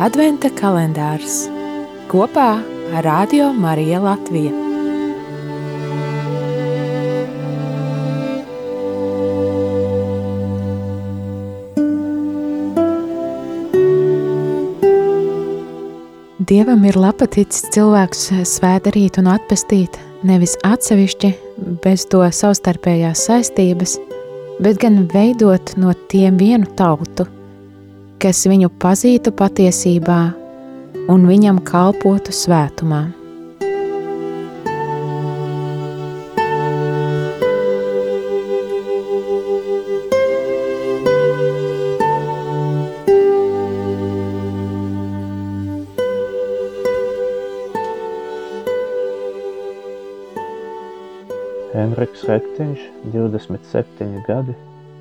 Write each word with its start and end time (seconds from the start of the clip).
Adventa 0.00 0.48
kalendārs 0.56 1.42
kopā 2.08 2.54
ar 2.96 3.04
Radio 3.04 3.50
Mariju 3.52 3.98
Latviju. 4.00 4.52
Dievam 16.48 16.86
ir 16.88 16.96
lapaticis 16.96 17.66
cilvēks 17.76 18.22
svētdarīt 18.48 19.18
un 19.20 19.28
atpestīt 19.34 19.98
nevis 20.24 20.56
atsevišķi 20.64 21.34
bez 21.84 22.06
to 22.08 22.22
savstarpējās 22.24 23.26
saistības, 23.28 23.98
bet 24.64 24.80
gan 24.80 25.02
veidot 25.12 25.76
no 25.76 25.92
tiem 26.08 26.40
vienu 26.40 26.72
tautu, 26.80 27.28
kas 28.20 28.42
viņu 28.44 28.68
pazītu 28.82 29.32
patiesībā 29.32 30.18
un 31.08 31.22
viņam 31.24 31.62
kalpotu 31.64 32.34
svētumā. 32.36 33.06
Henriks 51.72 52.26
Rektiņš, 52.28 52.82
27 53.14 54.20
gadi, 54.28 54.52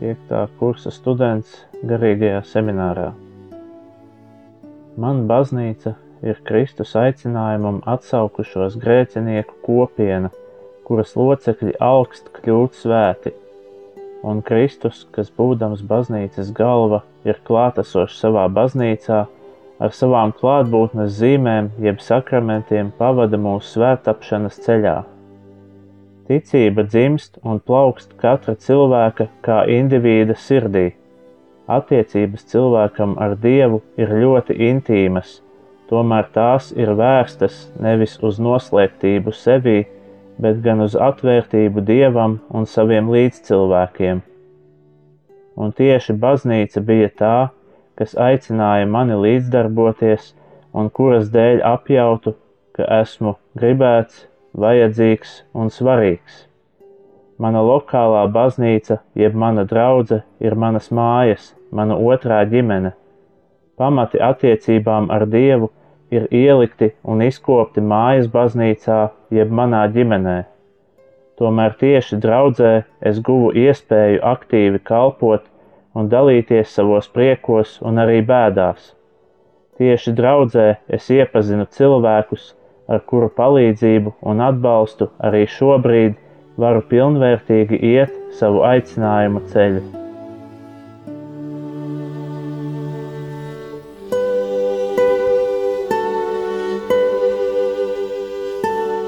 5. 0.00 0.46
kursa 0.56 0.88
students 0.88 1.58
garīgajā 1.84 2.38
seminārā. 2.48 3.10
Man 5.00 5.26
baznīca 5.28 5.92
ir 6.24 6.40
Kristus 6.48 6.94
aicinājumam 6.96 7.82
atsaukušos 7.94 8.78
grēcinieku 8.80 9.58
kopiena, 9.66 10.32
kuras 10.88 11.12
locekļi 11.20 11.76
augst 11.84 12.32
kļūt 12.38 12.80
svēti, 12.80 13.34
un 14.24 14.40
Kristus, 14.40 15.04
kas 15.12 15.28
būdams 15.36 15.84
baznīcas 15.92 16.48
galva, 16.56 17.02
ir 17.28 17.36
klātesošs 17.44 18.24
savā 18.24 18.48
baznīcā, 18.56 19.22
ar 19.84 19.96
savām 20.00 20.32
klātbūtnes 20.40 21.12
zīmēm 21.20 21.74
jeb 21.84 22.00
sakramentiem 22.00 22.92
pavada 22.96 23.36
mūsu 23.36 23.76
svētapšanas 23.76 24.64
ceļā. 24.64 25.00
Ticība 26.30 26.86
dzimst 26.86 27.40
un 27.42 27.58
plaukst 27.58 28.14
katra 28.22 28.54
cilvēka 28.54 29.26
kā 29.42 29.64
indivīda 29.66 30.38
sirdī 30.38 30.90
Attiecības 31.70 32.48
cilvēkam 32.50 33.12
ar 33.22 33.36
Dievu 33.38 33.78
ir 34.00 34.10
ļoti 34.10 34.56
intīmas, 34.70 35.36
tomēr 35.90 36.26
tās 36.34 36.72
ir 36.74 36.90
vērstas 36.98 37.60
nevis 37.78 38.16
uz 38.26 38.40
noslēgtību 38.42 39.30
sevī, 39.36 39.84
bet 40.42 40.58
gan 40.64 40.82
uz 40.82 40.96
atvērtību 40.98 41.84
Dievam 41.86 42.40
un 42.50 42.66
saviem 42.66 43.12
līdzcilvēkiem. 43.14 44.24
Un 45.60 45.72
tieši 45.78 46.16
baznīca 46.18 46.82
bija 46.90 47.12
tā, 47.22 47.36
kas 47.94 48.16
aicināja 48.18 48.88
mani 48.90 49.20
līdzdarboties 49.22 50.32
un 50.74 50.90
kuras 50.90 51.30
dēļ 51.30 51.62
apjautu, 51.70 52.34
ka 52.74 52.88
esmu 52.98 53.36
gribēts, 53.54 54.24
vajadzīgs 54.56 55.42
un 55.54 55.70
svarīgs. 55.70 56.46
Mana 57.40 57.62
lokālā 57.64 58.26
baznīca, 58.32 58.98
jeb 59.16 59.34
mana 59.34 59.64
draudzene, 59.64 60.24
ir 60.40 60.54
manas 60.54 60.90
mājas, 60.92 61.54
mana 61.72 61.96
otrā 61.96 62.42
ģimene. 62.50 62.92
Pamati 63.80 64.20
attiecībām 64.20 65.08
ar 65.10 65.24
Dievu 65.30 65.70
ir 66.12 66.26
ielikti 66.34 66.90
un 67.04 67.22
izkopti 67.24 67.80
mājas 67.80 68.28
baznīcā, 68.28 69.00
jeb 69.32 69.52
manā 69.54 69.86
ģimenē. 69.94 70.38
Tomēr 71.40 71.76
tieši 71.80 72.18
draudzē 72.20 72.72
es 73.00 73.20
guvu 73.24 73.54
iespēju 73.56 74.20
aktīvi 74.34 74.82
kalpot 74.84 75.46
un 75.96 76.10
dalīties 76.12 76.74
savos 76.76 77.08
priekos 77.08 77.78
un 77.80 78.02
arī 78.02 78.20
bēdās. 78.26 78.92
Tieši 79.80 80.12
draudzē 80.12 80.66
es 80.92 81.08
iepazinu 81.08 81.64
cilvēkus, 81.72 82.50
ar 82.90 83.04
kuru 83.06 83.30
palīdzību 83.38 84.16
un 84.32 84.42
atbalstu 84.44 85.08
arī 85.28 85.46
šobrīd 85.58 86.18
varu 86.60 86.82
pilnvērtīgi 86.90 87.80
iet 87.94 88.14
savu 88.38 88.64
aicinājumu 88.66 89.42
ceļu. 89.54 89.82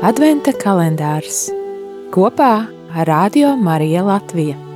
Adventa 0.02 0.50
kalendārs 0.58 1.44
kopā 2.14 2.52
ar 2.90 3.06
Radio 3.06 3.54
Mariju 3.54 4.08
Latviju. 4.08 4.71